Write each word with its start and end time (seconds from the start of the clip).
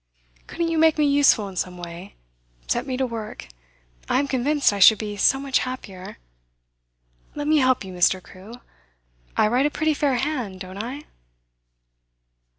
Couldn't 0.47 0.69
you 0.69 0.79
make 0.79 0.97
me 0.97 1.05
useful 1.05 1.47
in 1.47 1.55
some 1.55 1.77
way? 1.77 2.15
Set 2.65 2.87
me 2.87 2.97
to 2.97 3.05
work! 3.05 3.47
I 4.09 4.17
am 4.17 4.27
convinced 4.27 4.73
I 4.73 4.79
should 4.79 4.97
be 4.97 5.15
so 5.15 5.39
much 5.39 5.59
happier. 5.59 6.17
Let 7.35 7.47
me 7.47 7.57
help 7.59 7.83
you, 7.83 7.93
Mr. 7.93 8.19
Crewe. 8.19 8.61
I 9.37 9.47
write 9.47 9.67
a 9.67 9.69
pretty 9.69 9.93
fair 9.93 10.15
hand, 10.15 10.59
don't 10.61 10.81
I? 10.81 11.03